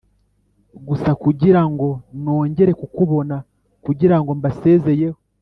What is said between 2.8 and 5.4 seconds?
kukubona, kugirango mbasezeyeho.